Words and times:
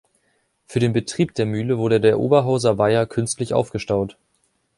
Für 0.65 0.79
den 0.79 0.93
Betrieb 0.93 1.35
der 1.35 1.45
Mühle 1.45 1.77
wurde 1.77 2.01
der 2.01 2.19
Oberhauser 2.19 2.79
Weiher 2.79 3.05
künstlich 3.05 3.53
aufgestaut. 3.53 4.17